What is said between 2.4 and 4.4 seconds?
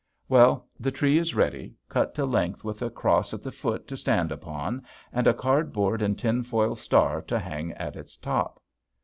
with a cross at the foot to stand